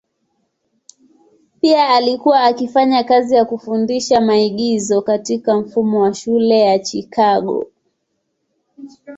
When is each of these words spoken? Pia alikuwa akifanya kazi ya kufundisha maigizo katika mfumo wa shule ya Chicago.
Pia 1.61 1.89
alikuwa 1.89 2.43
akifanya 2.43 3.03
kazi 3.03 3.35
ya 3.35 3.45
kufundisha 3.45 4.21
maigizo 4.21 5.01
katika 5.01 5.57
mfumo 5.57 6.01
wa 6.01 6.13
shule 6.13 6.59
ya 6.59 6.79
Chicago. 6.79 7.67